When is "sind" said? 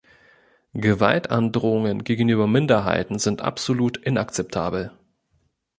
3.19-3.43